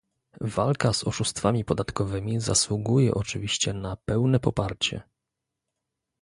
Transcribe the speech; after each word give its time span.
Walka 0.41 0.93
z 0.93 1.03
oszustwami 1.03 1.65
podatkowymi 1.65 2.39
zasługuje 2.39 3.13
oczywiście 3.13 3.73
na 3.73 3.95
pełne 3.95 4.39
poparcie 4.39 5.01